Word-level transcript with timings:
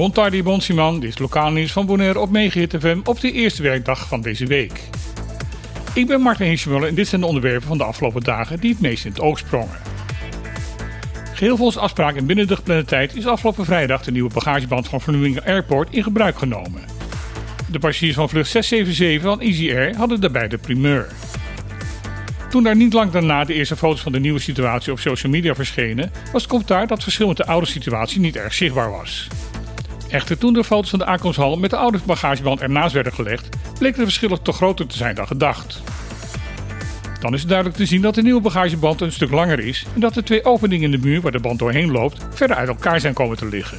Bon 0.00 0.12
tardi, 0.12 0.42
bon 0.42 0.60
Simon. 0.60 1.00
Dit 1.00 1.10
is 1.10 1.18
lokaal 1.18 1.50
nieuws 1.50 1.72
van 1.72 1.86
Bonaire 1.86 2.18
op 2.18 2.30
Megahit 2.30 2.76
FM 2.78 2.98
op 3.04 3.20
de 3.20 3.32
eerste 3.32 3.62
werkdag 3.62 4.08
van 4.08 4.20
deze 4.20 4.46
week. 4.46 4.80
Ik 5.94 6.06
ben 6.06 6.20
Martin 6.20 6.46
Hinschemuller 6.46 6.88
en 6.88 6.94
dit 6.94 7.08
zijn 7.08 7.20
de 7.20 7.26
onderwerpen 7.26 7.68
van 7.68 7.78
de 7.78 7.84
afgelopen 7.84 8.22
dagen 8.22 8.60
die 8.60 8.70
het 8.70 8.80
meest 8.80 9.04
in 9.04 9.10
het 9.10 9.20
oog 9.20 9.38
sprongen. 9.38 9.78
Volgens 11.34 11.76
afspraak 11.76 12.16
en 12.16 12.26
binnen 12.26 12.46
de 12.46 12.56
geplande 12.56 12.84
tijd 12.84 13.16
is 13.16 13.26
afgelopen 13.26 13.64
vrijdag 13.64 14.02
de 14.02 14.10
nieuwe 14.10 14.32
bagageband 14.32 14.88
van 14.88 15.00
Flamingo 15.00 15.40
Airport 15.40 15.94
in 15.94 16.02
gebruik 16.02 16.38
genomen. 16.38 16.82
De 17.70 17.78
passagiers 17.78 18.14
van 18.14 18.28
vlucht 18.28 18.50
677 18.50 19.30
van 19.30 19.40
Easy 19.40 19.76
Air 19.76 19.96
hadden 19.96 20.20
daarbij 20.20 20.48
de 20.48 20.58
primeur. 20.58 21.08
Toen 22.50 22.62
daar 22.62 22.76
niet 22.76 22.92
lang 22.92 23.10
daarna 23.10 23.44
de 23.44 23.54
eerste 23.54 23.76
foto's 23.76 24.00
van 24.00 24.12
de 24.12 24.20
nieuwe 24.20 24.40
situatie 24.40 24.92
op 24.92 24.98
social 24.98 25.32
media 25.32 25.54
verschenen, 25.54 26.10
was 26.32 26.42
het 26.42 26.50
commentaar 26.50 26.86
dat 26.86 27.02
verschil 27.02 27.26
met 27.26 27.36
de 27.36 27.46
oude 27.46 27.66
situatie 27.66 28.20
niet 28.20 28.36
erg 28.36 28.54
zichtbaar 28.54 28.90
was. 28.90 29.28
Echter, 30.10 30.38
toen 30.38 30.52
de 30.52 30.64
foto's 30.64 30.90
van 30.90 30.98
de 30.98 31.04
aankomsthal 31.04 31.56
met 31.56 31.70
de 31.70 31.76
oude 31.76 31.98
bagageband 32.04 32.60
ernaast 32.60 32.94
werden 32.94 33.12
gelegd, 33.12 33.48
bleken 33.78 33.98
de 33.98 34.04
verschillen 34.04 34.42
toch 34.42 34.56
groter 34.56 34.86
te 34.86 34.96
zijn 34.96 35.14
dan 35.14 35.26
gedacht. 35.26 35.82
Dan 37.20 37.34
is 37.34 37.40
het 37.40 37.48
duidelijk 37.48 37.78
te 37.78 37.86
zien 37.86 38.02
dat 38.02 38.14
de 38.14 38.22
nieuwe 38.22 38.40
bagageband 38.40 39.00
een 39.00 39.12
stuk 39.12 39.30
langer 39.30 39.58
is 39.58 39.86
en 39.94 40.00
dat 40.00 40.14
de 40.14 40.22
twee 40.22 40.44
openingen 40.44 40.92
in 40.92 41.00
de 41.00 41.06
muur 41.06 41.20
waar 41.20 41.32
de 41.32 41.40
band 41.40 41.58
doorheen 41.58 41.90
loopt 41.90 42.26
verder 42.30 42.56
uit 42.56 42.68
elkaar 42.68 43.00
zijn 43.00 43.14
komen 43.14 43.36
te 43.36 43.46
liggen. 43.46 43.78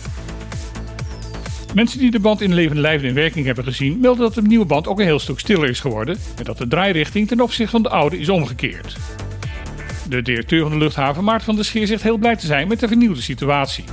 Mensen 1.74 2.00
die 2.00 2.12
de 2.12 2.20
band 2.20 2.42
in 2.42 2.54
levende 2.54 2.82
lijven 2.82 3.08
in 3.08 3.14
werking 3.14 3.46
hebben 3.46 3.64
gezien, 3.64 4.00
melden 4.00 4.22
dat 4.22 4.34
de 4.34 4.42
nieuwe 4.42 4.66
band 4.66 4.88
ook 4.88 5.00
een 5.00 5.06
heel 5.06 5.20
stuk 5.20 5.40
stiller 5.40 5.70
is 5.70 5.80
geworden 5.80 6.18
en 6.38 6.44
dat 6.44 6.58
de 6.58 6.68
draairichting 6.68 7.28
ten 7.28 7.42
opzichte 7.42 7.72
van 7.72 7.84
de 7.84 7.90
oude 7.90 8.20
is 8.20 8.30
omgekeerd. 8.30 8.96
De 10.10 10.22
directeur 10.22 10.62
van 10.62 10.72
de 10.72 10.78
luchthaven 10.78 11.24
Maarten 11.24 11.46
van 11.46 11.56
der 11.56 11.66
Scheer 11.66 11.88
zegt 11.88 12.04
heel 12.04 12.18
blij 12.18 12.36
te 12.36 12.46
zijn 12.46 12.68
met 12.68 12.80
de 12.80 12.88
vernieuwde 12.88 13.22
situatie. 13.22 13.84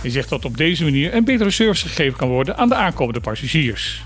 Hij 0.00 0.10
zegt 0.10 0.28
dat 0.28 0.44
op 0.44 0.56
deze 0.56 0.84
manier 0.84 1.14
een 1.14 1.24
betere 1.24 1.50
service 1.50 1.88
gegeven 1.88 2.18
kan 2.18 2.28
worden 2.28 2.56
aan 2.56 2.68
de 2.68 2.74
aankomende 2.74 3.20
passagiers. 3.20 4.02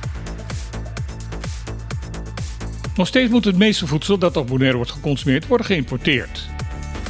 Nog 2.96 3.06
steeds 3.06 3.30
moet 3.30 3.44
het 3.44 3.56
meeste 3.56 3.86
voedsel 3.86 4.18
dat 4.18 4.36
op 4.36 4.46
Bonaire 4.46 4.77
wordt 4.77 4.91
geconsumeerd 4.91 5.46
worden 5.46 5.66
geïmporteerd. 5.66 6.48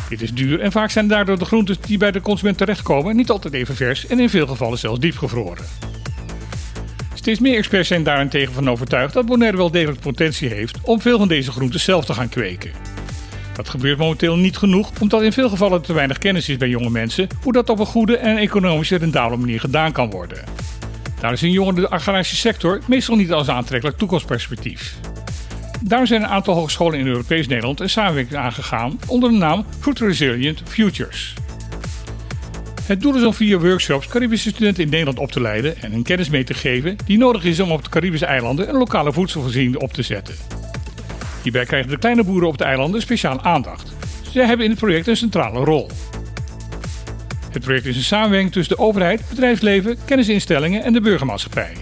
Dit 0.08 0.22
is 0.22 0.32
duur 0.32 0.60
en 0.60 0.72
vaak 0.72 0.90
zijn 0.90 1.08
daardoor 1.08 1.38
de 1.38 1.44
groenten 1.44 1.76
die 1.86 1.98
bij 1.98 2.10
de 2.10 2.20
consument 2.20 2.58
terechtkomen 2.58 3.16
niet 3.16 3.30
altijd 3.30 3.54
even 3.54 3.76
vers 3.76 4.06
en 4.06 4.20
in 4.20 4.30
veel 4.30 4.46
gevallen 4.46 4.78
zelfs 4.78 5.00
diepgevroren. 5.00 5.64
Steeds 7.14 7.40
meer 7.40 7.56
experts 7.56 7.88
zijn 7.88 8.02
daarentegen 8.02 8.52
van 8.52 8.70
overtuigd 8.70 9.14
dat 9.14 9.26
Bonaire 9.26 9.56
wel 9.56 9.70
degelijk 9.70 10.00
potentie 10.00 10.48
heeft 10.48 10.78
om 10.82 11.00
veel 11.00 11.18
van 11.18 11.28
deze 11.28 11.52
groenten 11.52 11.80
zelf 11.80 12.04
te 12.04 12.14
gaan 12.14 12.28
kweken. 12.28 12.93
Dat 13.54 13.68
gebeurt 13.68 13.98
momenteel 13.98 14.36
niet 14.36 14.56
genoeg, 14.56 14.90
omdat 15.00 15.22
in 15.22 15.32
veel 15.32 15.48
gevallen 15.48 15.82
te 15.82 15.92
weinig 15.92 16.18
kennis 16.18 16.48
is 16.48 16.56
bij 16.56 16.68
jonge 16.68 16.90
mensen 16.90 17.28
hoe 17.42 17.52
dat 17.52 17.68
op 17.68 17.78
een 17.78 17.86
goede 17.86 18.16
en 18.16 18.36
economische 18.36 18.96
rendabele 18.96 19.40
manier 19.40 19.60
gedaan 19.60 19.92
kan 19.92 20.10
worden. 20.10 20.44
Daar 21.20 21.32
is 21.32 21.42
een 21.42 21.50
jongere 21.50 21.88
agrarische 21.88 22.36
sector 22.36 22.80
meestal 22.86 23.16
niet 23.16 23.32
als 23.32 23.48
aantrekkelijk 23.48 23.98
toekomstperspectief. 23.98 24.96
Daarom 25.82 26.06
zijn 26.06 26.22
een 26.22 26.28
aantal 26.28 26.54
hogescholen 26.54 26.98
in 26.98 27.06
Europees 27.06 27.46
Nederland 27.46 27.80
een 27.80 27.90
samenwerking 27.90 28.36
aangegaan 28.36 28.98
onder 29.06 29.30
de 29.30 29.36
naam 29.36 29.64
Food 29.80 29.98
Resilient 29.98 30.62
Futures. 30.64 31.34
Het 32.82 33.00
doel 33.00 33.16
is 33.16 33.24
om 33.24 33.34
via 33.34 33.58
workshops 33.58 34.06
Caribische 34.06 34.50
studenten 34.50 34.82
in 34.82 34.90
Nederland 34.90 35.18
op 35.18 35.30
te 35.30 35.40
leiden 35.40 35.82
en 35.82 35.92
hun 35.92 36.02
kennis 36.02 36.28
mee 36.28 36.44
te 36.44 36.54
geven 36.54 36.96
die 37.04 37.18
nodig 37.18 37.44
is 37.44 37.60
om 37.60 37.70
op 37.70 37.84
de 37.84 37.90
Caribische 37.90 38.26
eilanden 38.26 38.68
een 38.68 38.76
lokale 38.76 39.12
voedselvoorziening 39.12 39.76
op 39.76 39.92
te 39.92 40.02
zetten. 40.02 40.34
Hierbij 41.44 41.64
krijgen 41.64 41.90
de 41.90 41.98
kleine 41.98 42.24
boeren 42.24 42.48
op 42.48 42.58
de 42.58 42.64
eilanden 42.64 43.00
speciaal 43.00 43.40
aandacht. 43.42 43.92
Zij 44.30 44.46
hebben 44.46 44.64
in 44.64 44.70
het 44.70 44.80
project 44.80 45.06
een 45.06 45.16
centrale 45.16 45.64
rol. 45.64 45.90
Het 47.50 47.62
project 47.62 47.86
is 47.86 47.96
een 47.96 48.02
samenwerking 48.02 48.52
tussen 48.52 48.76
de 48.76 48.82
overheid, 48.82 49.22
bedrijfsleven, 49.28 49.98
kennisinstellingen 50.04 50.82
en 50.82 50.92
de 50.92 51.00
burgermaatschappij. 51.00 51.72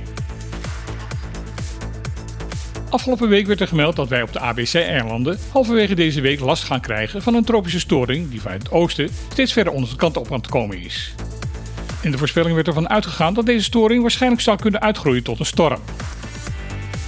Afgelopen 2.90 3.28
week 3.28 3.46
werd 3.46 3.60
er 3.60 3.68
gemeld 3.68 3.96
dat 3.96 4.08
wij 4.08 4.22
op 4.22 4.32
de 4.32 4.40
ABC-eilanden 4.40 5.38
halverwege 5.52 5.94
deze 5.94 6.20
week 6.20 6.40
last 6.40 6.64
gaan 6.64 6.80
krijgen 6.80 7.22
van 7.22 7.34
een 7.34 7.44
tropische 7.44 7.80
storing 7.80 8.30
die 8.30 8.40
vanuit 8.40 8.62
het 8.62 8.72
oosten 8.72 9.08
steeds 9.32 9.52
verder 9.52 9.72
onze 9.72 9.96
kant 9.96 10.16
op 10.16 10.32
aan 10.32 10.38
het 10.38 10.48
komen 10.48 10.78
is. 10.78 11.14
In 12.00 12.10
de 12.10 12.18
voorspelling 12.18 12.54
werd 12.54 12.66
ervan 12.66 12.88
uitgegaan 12.88 13.34
dat 13.34 13.46
deze 13.46 13.64
storing 13.64 14.02
waarschijnlijk 14.02 14.42
zou 14.42 14.58
kunnen 14.58 14.80
uitgroeien 14.80 15.22
tot 15.22 15.38
een 15.38 15.46
storm. 15.46 15.80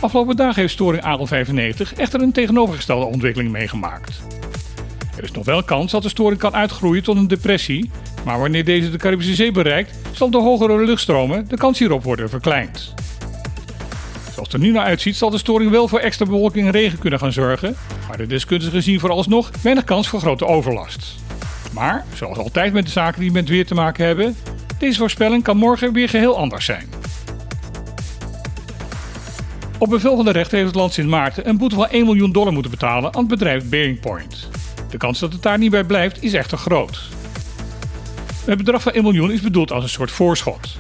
Afgelopen 0.04 0.36
dagen 0.36 0.60
heeft 0.60 0.72
storing 0.72 1.02
Adel 1.02 1.26
95 1.26 1.94
echter 1.94 2.20
een 2.20 2.32
tegenovergestelde 2.32 3.04
ontwikkeling 3.04 3.50
meegemaakt. 3.52 4.22
Er 5.16 5.22
is 5.22 5.30
nog 5.30 5.44
wel 5.44 5.62
kans 5.62 5.90
dat 5.92 6.02
de 6.02 6.08
storing 6.08 6.40
kan 6.40 6.54
uitgroeien 6.54 7.02
tot 7.02 7.16
een 7.16 7.28
depressie, 7.28 7.90
maar 8.24 8.38
wanneer 8.38 8.64
deze 8.64 8.90
de 8.90 8.96
Caribische 8.96 9.34
Zee 9.34 9.50
bereikt, 9.50 9.98
zal 10.12 10.30
door 10.30 10.42
hogere 10.42 10.84
luchtstromen 10.84 11.48
de 11.48 11.56
kans 11.56 11.78
hierop 11.78 12.02
worden 12.02 12.28
verkleind. 12.28 12.94
Zoals 14.32 14.52
het 14.52 14.52
er 14.52 14.58
nu 14.58 14.70
naar 14.70 14.84
uitziet, 14.84 15.16
zal 15.16 15.30
de 15.30 15.38
storing 15.38 15.70
wel 15.70 15.88
voor 15.88 15.98
extra 15.98 16.26
bewolking 16.26 16.66
en 16.66 16.72
regen 16.72 16.98
kunnen 16.98 17.18
gaan 17.18 17.32
zorgen, 17.32 17.76
maar 18.08 18.16
de 18.16 18.26
deskundigen 18.26 18.82
zien 18.82 19.00
vooralsnog 19.00 19.50
weinig 19.62 19.84
kans 19.84 20.08
voor 20.08 20.20
grote 20.20 20.46
overlast. 20.46 21.14
Maar, 21.72 22.04
zoals 22.14 22.38
altijd 22.38 22.72
met 22.72 22.84
de 22.84 22.90
zaken 22.90 23.20
die 23.20 23.32
met 23.32 23.48
weer 23.48 23.66
te 23.66 23.74
maken 23.74 24.06
hebben, 24.06 24.36
deze 24.78 24.98
voorspelling 24.98 25.42
kan 25.42 25.56
morgen 25.56 25.92
weer 25.92 26.08
geheel 26.08 26.36
anders 26.36 26.64
zijn. 26.64 27.03
Op 29.84 29.90
bevel 29.90 30.16
van 30.16 30.24
de 30.24 30.30
rechter 30.30 30.56
heeft 30.56 30.68
het 30.68 30.76
land 30.76 30.92
Sint 30.92 31.08
Maarten 31.08 31.48
een 31.48 31.58
boete 31.58 31.74
van 31.74 31.88
1 31.88 32.04
miljoen 32.04 32.32
dollar 32.32 32.52
moeten 32.52 32.70
betalen 32.70 33.14
aan 33.14 33.20
het 33.20 33.28
bedrijf 33.30 33.68
Bearing 33.68 34.00
Point. 34.00 34.48
De 34.90 34.96
kans 34.96 35.18
dat 35.18 35.32
het 35.32 35.42
daar 35.42 35.58
niet 35.58 35.70
bij 35.70 35.84
blijft 35.84 36.22
is 36.22 36.32
echter 36.32 36.58
groot. 36.58 37.08
Het 38.44 38.58
bedrag 38.58 38.82
van 38.82 38.92
1 38.92 39.02
miljoen 39.02 39.30
is 39.30 39.40
bedoeld 39.40 39.72
als 39.72 39.82
een 39.82 39.90
soort 39.90 40.10
voorschot. 40.10 40.78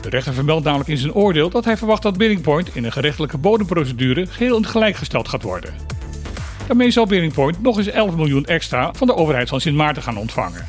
De 0.00 0.08
rechter 0.08 0.34
vermeldt 0.34 0.64
namelijk 0.64 0.88
in 0.88 0.96
zijn 0.96 1.14
oordeel 1.14 1.50
dat 1.50 1.64
hij 1.64 1.76
verwacht 1.76 2.02
dat 2.02 2.16
Bearing 2.16 2.40
Point 2.40 2.74
in 2.74 2.84
een 2.84 2.92
gerechtelijke 2.92 3.38
bodemprocedure 3.38 4.26
geheel 4.26 4.56
in 4.56 4.66
gelijkgesteld 4.66 5.28
gaat 5.28 5.42
worden. 5.42 5.74
Daarmee 6.66 6.90
zal 6.90 7.06
Bearing 7.06 7.32
Point 7.32 7.62
nog 7.62 7.78
eens 7.78 7.86
11 7.86 8.16
miljoen 8.16 8.44
extra 8.44 8.92
van 8.92 9.06
de 9.06 9.14
overheid 9.14 9.48
van 9.48 9.60
Sint 9.60 9.76
Maarten 9.76 10.02
gaan 10.02 10.16
ontvangen. 10.16 10.66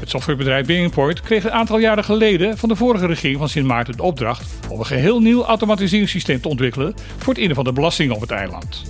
Het 0.00 0.10
softwarebedrijf 0.10 0.66
Bearing 0.66 0.90
Point 0.90 1.20
kreeg 1.20 1.44
een 1.44 1.52
aantal 1.52 1.78
jaren 1.78 2.04
geleden 2.04 2.58
van 2.58 2.68
de 2.68 2.76
vorige 2.76 3.06
regering 3.06 3.38
van 3.38 3.48
Sint 3.48 3.66
Maarten 3.66 3.96
de 3.96 4.02
opdracht 4.02 4.44
om 4.68 4.78
een 4.78 4.86
geheel 4.86 5.20
nieuw 5.20 5.44
automatiseringssysteem 5.44 6.40
te 6.40 6.48
ontwikkelen 6.48 6.94
voor 7.18 7.32
het 7.32 7.42
innen 7.42 7.56
van 7.56 7.64
de 7.64 7.72
belastingen 7.72 8.14
op 8.14 8.20
het 8.20 8.30
eiland. 8.30 8.82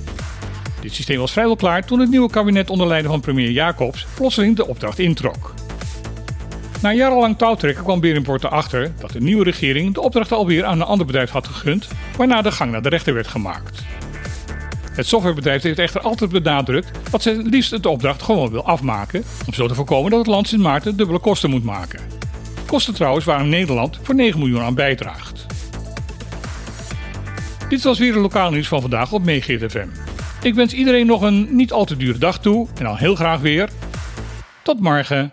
Dit 0.81 0.95
systeem 0.95 1.19
was 1.19 1.33
vrijwel 1.33 1.57
klaar 1.57 1.85
toen 1.85 2.01
het 2.01 2.11
nieuwe 2.11 2.31
kabinet 2.31 2.71
onder 2.71 2.87
leiding 2.87 3.13
van 3.13 3.23
premier 3.23 3.51
Jacobs 3.51 4.07
plotseling 4.15 4.57
de 4.57 4.67
opdracht 4.67 4.99
introk. 4.99 5.55
Na 6.83 6.93
jarenlang 6.93 7.39
touwtrekken 7.39 7.85
kwam 7.85 8.01
Berenport 8.01 8.45
erachter 8.45 8.93
dat 9.01 9.11
de 9.11 9.21
nieuwe 9.21 9.45
regering 9.45 9.95
de 9.95 10.01
opdracht 10.01 10.33
alweer 10.33 10.65
aan 10.65 10.81
een 10.81 10.87
ander 10.87 11.07
bedrijf 11.07 11.31
had 11.31 11.47
gegund, 11.47 11.89
waarna 12.17 12.43
de 12.43 12.53
gang 12.53 12.71
naar 12.71 12.83
de 12.83 12.89
rechter 12.89 13.15
werd 13.15 13.27
gemaakt. 13.27 13.85
Het 14.97 15.07
softwarebedrijf 15.07 15.63
heeft 15.63 15.79
echter 15.79 16.01
altijd 16.01 16.31
benadrukt 16.31 16.91
dat 17.11 17.23
ze 17.23 17.31
het 17.31 17.47
liefst 17.47 17.83
de 17.83 17.89
opdracht 17.89 18.23
gewoon 18.23 18.51
wil 18.51 18.65
afmaken, 18.65 19.25
om 19.47 19.53
zo 19.53 19.67
te 19.67 19.75
voorkomen 19.75 20.11
dat 20.11 20.19
het 20.19 20.29
land 20.29 20.49
Sint 20.49 20.63
Maarten 20.63 20.97
dubbele 20.97 21.19
kosten 21.19 21.51
moet 21.51 21.65
maken. 21.65 22.01
Kosten 22.67 22.95
trouwens 22.95 23.25
waar 23.25 23.45
Nederland 23.45 23.99
voor 24.03 24.15
9 24.15 24.39
miljoen 24.39 24.63
aan 24.63 24.75
bijdraagt. 24.75 25.47
Dit 27.69 27.83
was 27.83 27.99
weer 27.99 28.13
de 28.13 28.19
lokaal 28.19 28.51
nieuws 28.51 28.69
van 28.69 28.81
vandaag 28.81 29.13
op 29.13 29.25
Meegeert 29.25 29.73
FM. 29.73 29.89
Ik 30.43 30.55
wens 30.55 30.73
iedereen 30.73 31.07
nog 31.07 31.23
een 31.23 31.49
niet 31.57 31.73
al 31.73 31.85
te 31.85 31.97
dure 31.97 32.19
dag 32.19 32.41
toe 32.41 32.69
en 32.79 32.85
dan 32.85 32.97
heel 32.97 33.15
graag 33.15 33.41
weer. 33.41 33.69
Tot 34.63 34.81
morgen. 34.81 35.33